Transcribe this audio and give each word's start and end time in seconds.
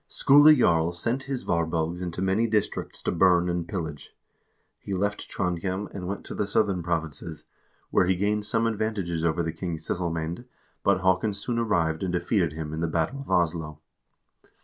1 0.07 0.07
Skule 0.09 0.55
Jarl 0.57 0.91
sent 0.93 1.23
his 1.29 1.43
Varbelgs 1.43 2.01
into 2.01 2.23
many 2.23 2.47
districts 2.47 3.03
to 3.03 3.11
burn 3.11 3.47
and 3.47 3.67
pillage. 3.67 4.15
He 4.79 4.95
left 4.95 5.29
Trondhjem, 5.29 5.89
and 5.93 6.07
went 6.07 6.25
to 6.25 6.33
the 6.33 6.47
southern 6.47 6.81
provinces, 6.81 7.43
where 7.91 8.07
he 8.07 8.15
gained 8.15 8.47
some 8.47 8.65
advantages 8.65 9.23
over 9.23 9.43
the 9.43 9.53
king's 9.53 9.85
sysselmamd, 9.87 10.45
but 10.81 11.01
Haakon 11.01 11.33
soon 11.33 11.59
arrived 11.59 12.01
and 12.01 12.11
defeated 12.11 12.53
him 12.53 12.73
in 12.73 12.79
the 12.79 12.87
battle 12.87 13.21
of 13.21 13.29
Oslo. 13.29 13.79